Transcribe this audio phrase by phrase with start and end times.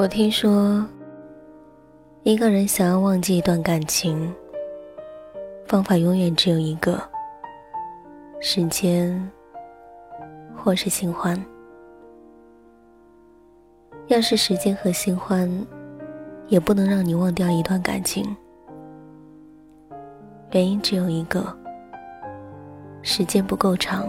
[0.00, 0.82] 我听说，
[2.22, 4.34] 一个人想要忘记一段感情，
[5.66, 6.98] 方法永远只有一个：
[8.40, 9.30] 时间，
[10.56, 11.38] 或是新欢。
[14.06, 15.46] 要是时间和新欢，
[16.48, 18.34] 也不能让你忘掉一段感情，
[20.52, 21.54] 原因只有一个：
[23.02, 24.08] 时间不够长，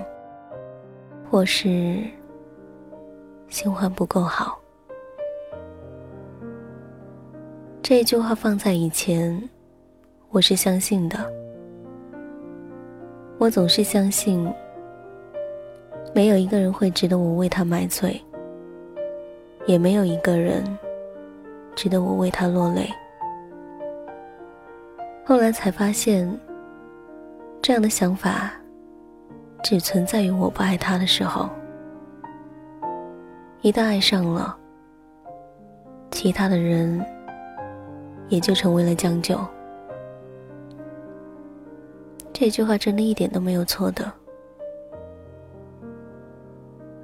[1.29, 2.01] 或是
[3.49, 4.57] 新欢不够好。
[7.91, 9.37] 这句话放在以前，
[10.29, 11.29] 我是相信的。
[13.37, 14.49] 我总是相信，
[16.15, 18.23] 没有一个人会值得我为他买醉，
[19.65, 20.63] 也没有一个人
[21.75, 22.89] 值得我为他落泪。
[25.25, 26.33] 后来才发现，
[27.61, 28.53] 这样的想法
[29.61, 31.49] 只存在于我不爱他的时候。
[33.59, 34.57] 一旦爱上了，
[36.09, 37.05] 其他的人。
[38.31, 39.37] 也就成为了将就。
[42.31, 44.09] 这句话真的一点都没有错的。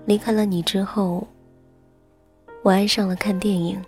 [0.06, 1.28] 离开了你之后，
[2.64, 3.80] 我爱上了看电影，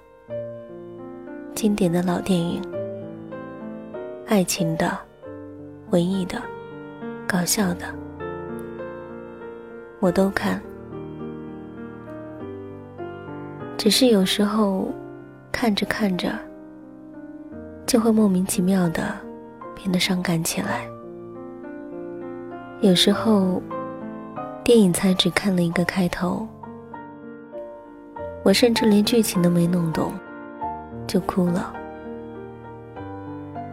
[1.55, 2.61] 经典的老电影，
[4.27, 4.95] 爱情的、
[5.91, 6.41] 文艺的、
[7.25, 7.85] 搞笑的，
[10.01, 10.61] 我都看。
[13.77, 14.89] 只是有时候，
[15.53, 16.37] 看着看着。
[17.89, 19.19] 就会莫名其妙的
[19.73, 20.87] 变得伤感起来。
[22.81, 23.59] 有时候，
[24.63, 26.47] 电影才只看了一个开头，
[28.43, 30.13] 我甚至连剧情都没弄懂，
[31.07, 31.73] 就哭了。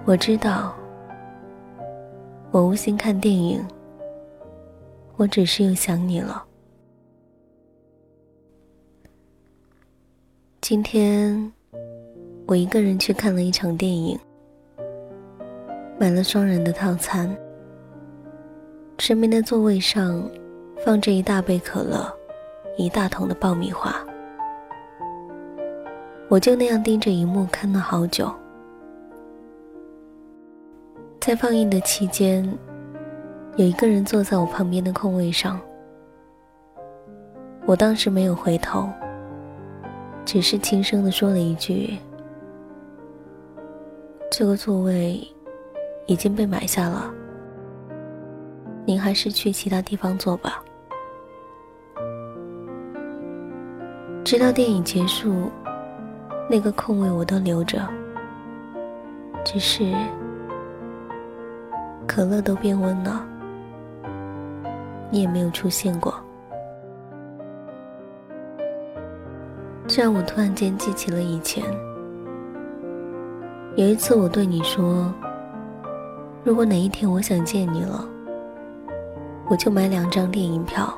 [0.07, 0.75] 我知道，
[2.51, 3.63] 我无心看电影，
[5.17, 6.43] 我只是又想你了。
[10.63, 11.53] 今天。
[12.49, 14.17] 我一个人去看了一场电影，
[15.99, 17.37] 买了双人的套餐。
[18.99, 20.23] 身边的座位上
[20.85, 22.09] 放着一大杯可乐，
[22.79, 23.97] 一大桶的爆米花。
[26.29, 28.33] 我就那样盯着荧幕看了好久。
[31.21, 32.49] 在放映的期间，
[33.57, 35.61] 有一个人坐在我旁边的空位上。
[37.65, 38.89] 我当时没有回头，
[40.25, 41.99] 只是轻声的说了一句。
[44.31, 45.27] 这个座位
[46.07, 47.11] 已经被买下了，
[48.85, 50.63] 您还是去其他地方坐吧。
[54.25, 55.51] 直到电影结束，
[56.51, 57.81] 那个空位我都留着，
[59.45, 59.95] 只是
[62.07, 63.27] 可乐都变温了，
[65.11, 66.15] 你也没有出现过，
[69.87, 71.65] 这让我突然间记起了以前。
[73.77, 75.13] 有一次，我对你说
[76.43, 78.09] ：“如果哪一天我想见你了，
[79.51, 80.93] 我就买两张电影票。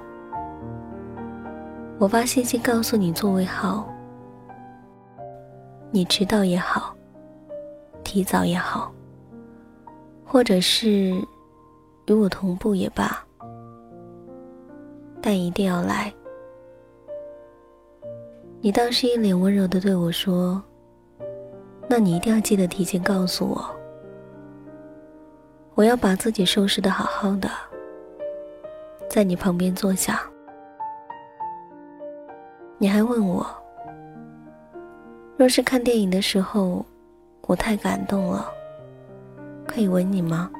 [1.99, 3.93] 我发信息告诉你座位号，
[5.91, 6.94] 你迟到也好，
[8.05, 8.93] 提早也好，
[10.25, 11.21] 或者是
[12.06, 13.21] 与我同步也罢，
[15.21, 16.15] 但一定要来。”
[18.62, 20.62] 你当时一脸温柔的对我说。
[21.91, 23.65] 那你一定要记得提前告诉我，
[25.75, 27.49] 我要把自己收拾的好好的，
[29.09, 30.21] 在你旁边坐下。
[32.76, 33.44] 你还问我，
[35.37, 36.84] 若是看电影的时候
[37.47, 38.47] 我太感动了，
[39.66, 40.50] 可以吻你吗？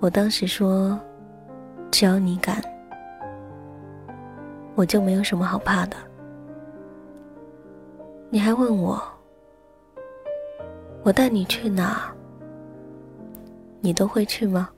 [0.00, 0.98] 我当时说，
[1.90, 2.60] 只要你敢，
[4.74, 5.96] 我就没有什么好怕的。
[8.32, 9.02] 你还问我，
[11.02, 12.14] 我带你去哪，
[13.80, 14.70] 你都会去吗？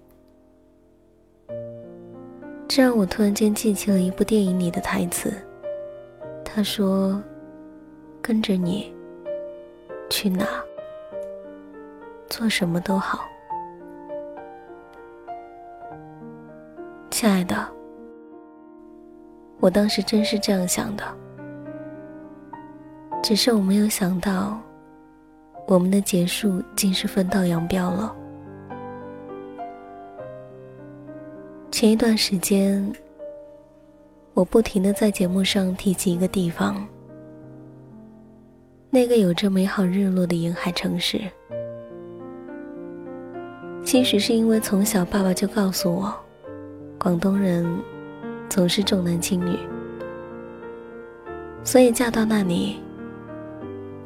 [2.67, 5.31] 这让我突然间记起了一部电影里的台词。
[6.43, 7.23] 他说
[8.23, 8.95] ：“跟着你，
[10.09, 10.47] 去哪，
[12.31, 13.27] 做什么都好。”
[17.11, 17.69] 亲爱的，
[19.61, 21.05] 我当时真是这样想的。
[23.23, 24.61] 只是我没有想到，
[25.69, 28.15] 我们的结束竟是分道扬镳了。
[31.71, 32.93] 前一段时间，
[34.35, 36.85] 我不停的在节目上提起一个地方，
[38.91, 41.21] 那个有着美好日落的沿海城市。
[43.85, 46.13] 其实是因为从小爸爸就告诉我，
[46.99, 47.65] 广东人
[48.49, 49.57] 总是重男轻女。
[51.63, 52.82] 所以嫁到那里，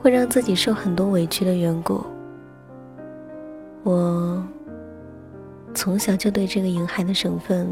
[0.07, 2.01] 会让自己受很多委屈的缘故。
[3.83, 4.41] 我
[5.75, 7.69] 从小就对这个沿海的省份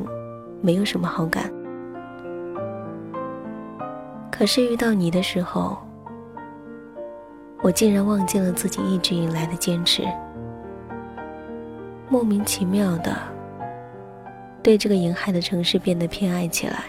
[0.61, 1.49] 没有什么好感，
[4.33, 5.79] 可是遇到你的时候，
[7.63, 10.03] 我竟然忘记了自己一直以来的坚持，
[12.09, 13.17] 莫名其妙的
[14.61, 16.87] 对这个沿海的城市变得偏爱起来。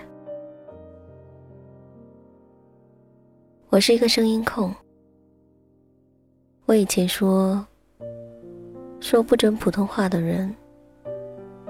[3.69, 4.73] 我是一个声音控。
[6.67, 7.63] 我以前说
[8.99, 10.51] 说不准普通话的人，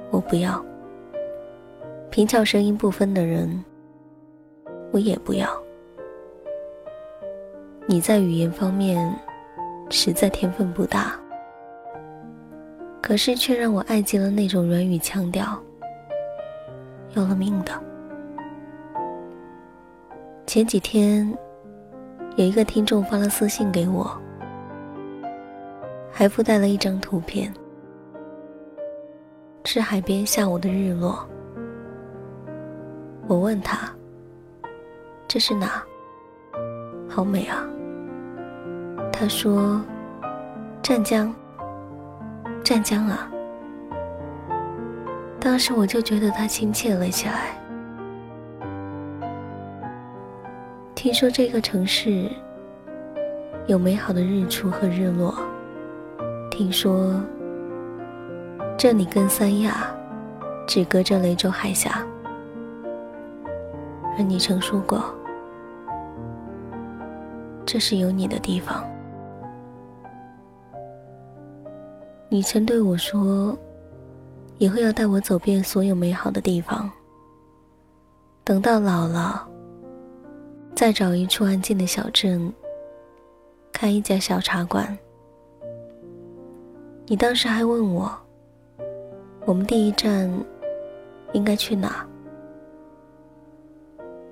[0.09, 0.63] 我不要；
[2.09, 3.61] 平翘声音不分的人，
[4.91, 5.49] 我也不要。
[7.85, 9.13] 你在语言方面
[9.89, 11.19] 实在天分不大，
[13.01, 15.61] 可是却让我爱极了那种软语腔调，
[17.15, 17.73] 要了命的。
[20.45, 21.37] 前几天。
[22.37, 24.11] 有一个听众发了私信给我，
[26.17, 27.53] 还附带了一张图片，
[29.65, 31.27] 是海边下午的日落。
[33.27, 33.91] 我问他
[35.27, 35.83] ：“这是哪？
[37.09, 37.67] 好美啊！”
[39.11, 39.83] 他说
[40.81, 41.35] ：“湛江，
[42.63, 43.29] 湛江啊！”
[45.37, 47.61] 当时我就觉得他亲切了起来。
[50.95, 52.31] 听说这个城市
[53.67, 55.35] 有美好的日出和日落。
[56.57, 57.21] 听说
[58.77, 59.93] 这里跟三亚
[60.65, 62.01] 只隔着雷州海峡，
[64.17, 65.03] 而你曾说过
[67.65, 68.89] 这是有你的地方。
[72.29, 73.53] 你曾对我说
[74.57, 76.89] 以后要带我走遍所有美好的地方，
[78.45, 79.45] 等到老了。
[80.73, 82.53] 再找一处安静的小镇，
[83.73, 84.97] 开一家小茶馆。
[87.07, 88.11] 你当时还问我，
[89.45, 90.27] 我们第一站
[91.33, 92.03] 应该去哪？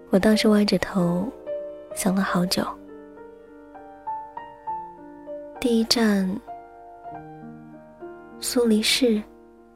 [0.10, 1.32] 我当时歪着头
[1.94, 2.66] 想了好久。
[5.60, 6.28] 第一站，
[8.40, 9.22] 苏黎世，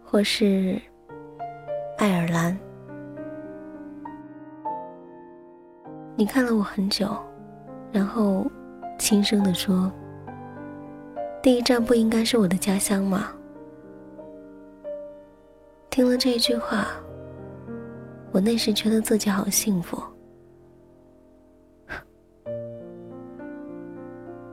[0.03, 0.81] 或是
[1.99, 2.57] 爱尔兰。
[6.15, 7.15] 你看了我很久，
[7.91, 8.43] 然后
[8.97, 9.91] 轻声地说
[11.41, 13.31] ：“第一站不应该是我的家乡吗？”
[15.89, 16.87] 听了这一句话，
[18.31, 20.01] 我那时觉得自己好幸福。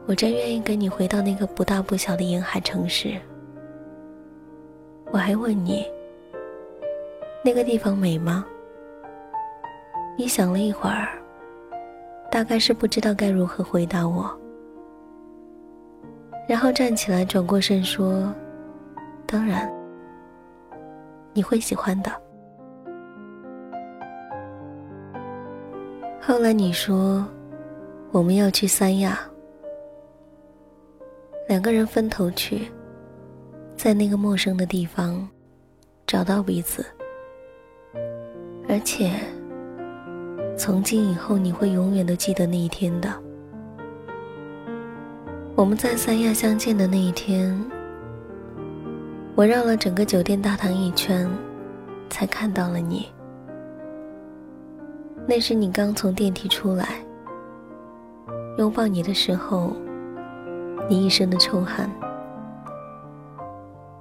[0.06, 3.18] 我真愿意跟你回到那个不大不小的沿海城市。
[5.10, 5.86] 我还问你
[7.44, 8.44] ：“那个地方美吗？”
[10.16, 11.08] 你想了一会儿。
[12.30, 14.36] 大概是不知道该如何回答我，
[16.46, 18.32] 然后站起来，转过身说
[19.26, 19.70] ：“当然，
[21.32, 22.12] 你会喜欢的。”
[26.20, 27.26] 后来你说
[28.12, 29.18] 我们要去三亚，
[31.48, 32.70] 两个人分头去，
[33.76, 35.28] 在那个陌生的地方
[36.06, 36.84] 找到彼此，
[38.68, 39.10] 而且。
[40.56, 43.12] 从今以后，你会永远都记得那一天的。
[45.64, 47.58] 我们在三亚相见的那一天，
[49.34, 51.26] 我绕了整个酒店大堂一圈，
[52.10, 53.08] 才看到了你。
[55.26, 57.02] 那是你刚从电梯出来，
[58.58, 59.74] 拥抱你的时候，
[60.86, 61.90] 你一身的臭汗，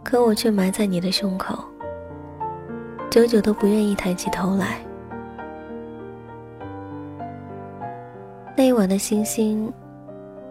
[0.04, 1.58] 可我却埋在你的胸口，
[3.10, 4.82] 久久都不愿意抬起头来。
[8.54, 9.72] 那一晚的星星，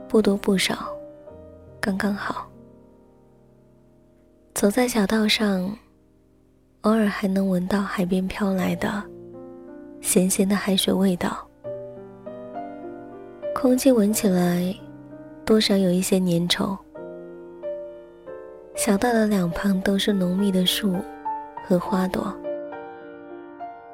[0.09, 0.75] 不多不少，
[1.82, 2.48] 刚刚好。
[4.54, 5.68] 走在小道上，
[6.82, 9.02] 偶尔还能闻到海边飘来的
[10.00, 11.44] 咸咸的海水味道，
[13.52, 14.72] 空气闻起来
[15.44, 16.78] 多少有一些粘稠。
[18.76, 20.94] 小道的两旁都是浓密的树
[21.66, 22.32] 和花朵，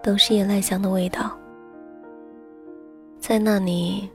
[0.02, 1.34] 都是夜来香的味道。
[3.18, 4.10] 在那里，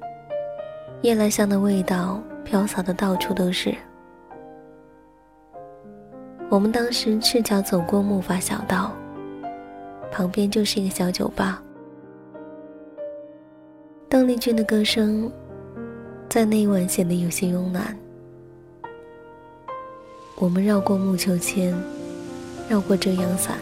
[1.02, 3.74] 夜来香的味道飘洒的到处都是。
[6.50, 8.92] 我们当时赤脚走过木筏小道，
[10.12, 11.62] 旁边就是一个小酒吧。
[14.08, 15.32] 邓丽君的歌声
[16.30, 17.98] 在那一晚显得有些慵懒。
[20.36, 21.74] 我们绕过木秋千，
[22.70, 23.58] 绕过遮阳伞，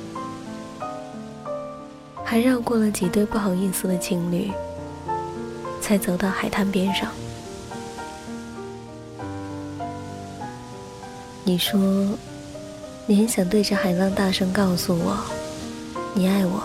[2.24, 4.52] 还绕过了几对不好意思的情侣。
[5.82, 7.12] 才走到海滩边上。
[11.44, 11.80] 你说，
[13.08, 15.18] 你很想对着海浪大声告诉我，
[16.14, 16.64] 你爱我。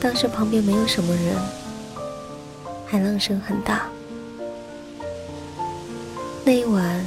[0.00, 1.36] 当时旁边没有什么人，
[2.86, 3.88] 海浪声很大。
[6.44, 7.04] 那一晚，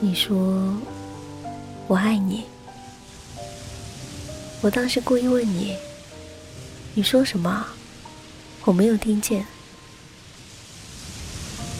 [0.00, 0.74] 你说
[1.86, 2.44] 我爱你。
[4.60, 5.76] 我当时故意问你，
[6.94, 7.64] 你说什么？
[8.64, 9.46] 我没有听见。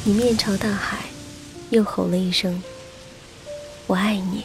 [0.05, 1.06] 你面朝大海，
[1.71, 2.63] 又吼了一声
[3.87, 4.45] ：“我爱你。”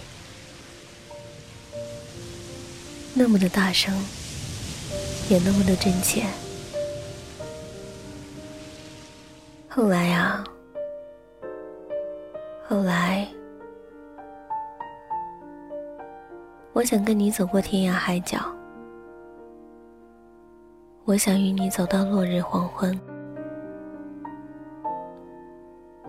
[3.13, 3.93] 那么的大声，
[5.29, 6.25] 也那么的真切。
[9.67, 10.43] 后来啊，
[12.67, 13.27] 后来。
[16.73, 18.39] 我想跟你走过天涯海角，
[21.03, 22.97] 我想与你走到落日黄昏，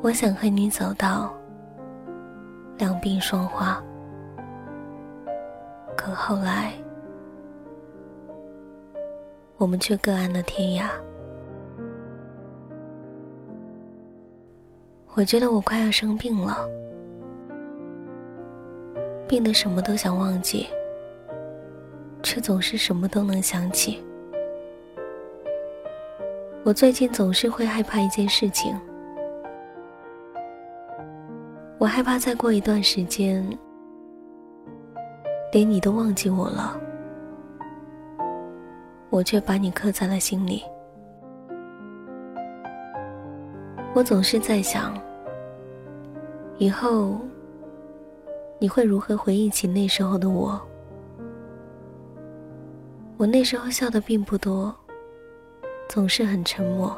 [0.03, 1.33] 我想和你走到
[2.77, 3.81] 两鬓霜花。
[5.97, 6.73] 可后来，
[9.59, 10.91] 我们却各安了天涯。
[15.15, 16.69] 我觉得我快要生病了。
[19.29, 20.67] 病得什么都想忘记，
[22.25, 24.05] 却总是什么都能想起。
[26.65, 28.77] 我最近总是会害怕一件事情，
[31.83, 33.45] 我害怕再过一段时间，
[35.51, 36.81] 连你都忘记我了，
[39.11, 40.63] 我却把你刻在了心里。
[43.97, 44.97] 我总是在想，
[46.59, 47.19] 以后。
[48.61, 50.63] 你会如何回忆起那时候的我？
[53.17, 54.73] 我那时候笑的并不多，
[55.89, 56.97] 总是很沉默。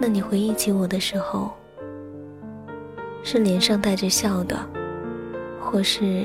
[0.00, 1.50] 那你回忆起我的时候，
[3.30, 4.56] 是脸上带着笑的，
[5.60, 6.24] 或是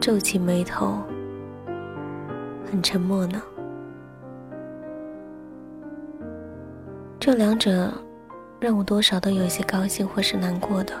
[0.00, 0.98] 皱起眉头，
[2.70, 3.42] 很沉默呢？
[7.18, 7.92] 这两者。
[8.60, 10.94] 让我多少都有些高兴或是难过的。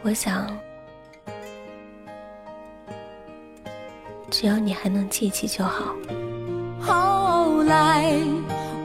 [0.00, 0.46] 我想，
[4.30, 5.94] 只要你还能记起就好。
[6.80, 8.14] 后来，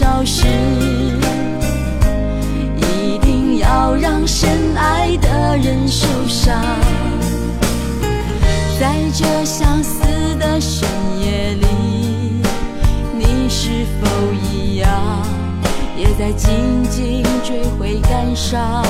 [0.00, 0.46] 少时，
[2.78, 6.58] 一定要让深爱的人受伤？
[8.80, 10.00] 在这相思
[10.38, 10.88] 的深
[11.20, 11.66] 夜里。
[13.18, 14.08] 你是否
[14.50, 14.88] 一样，
[15.98, 18.82] 也在静静追悔感伤？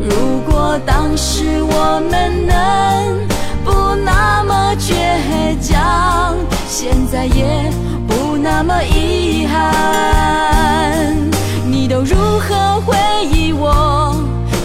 [0.00, 3.26] 如果当时我们能
[3.64, 6.36] 不那么倔强，
[6.68, 7.68] 现在也
[8.48, 11.14] 那么遗憾
[11.68, 14.14] 你都如何回忆我？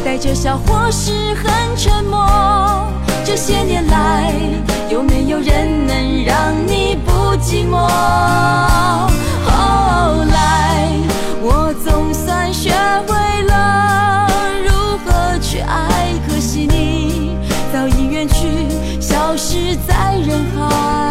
[0.06, 2.88] 带着笑或是很沉默
[3.26, 4.32] 这些年来
[4.88, 7.88] 有没有人能让你不寂寞？
[9.46, 10.88] 后来
[11.42, 12.72] 我总算学
[13.08, 14.28] 会了
[14.64, 14.70] 如
[15.04, 17.36] 何去爱可惜你
[17.74, 18.68] 早已远去
[19.02, 21.11] 消失在人海。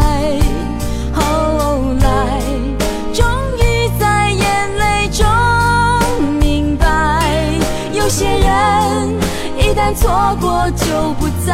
[9.71, 11.53] 一旦错过就不再。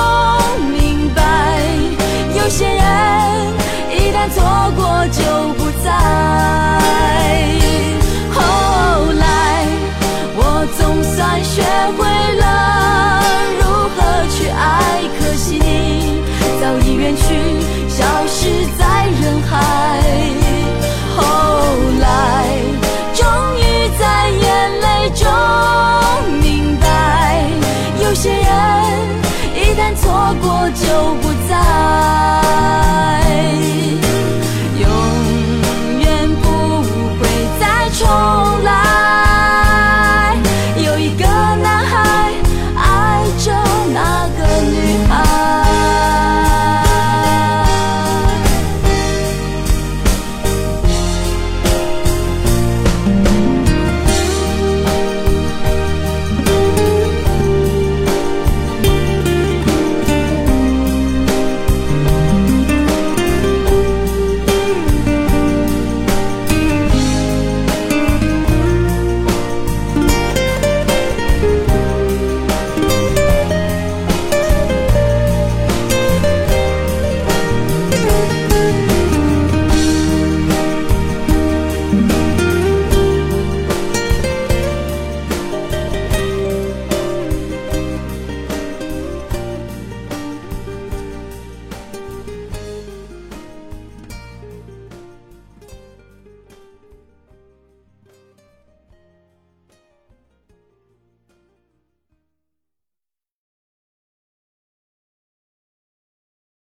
[4.29, 5.70] 错过就不